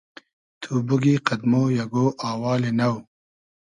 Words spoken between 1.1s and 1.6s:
قئد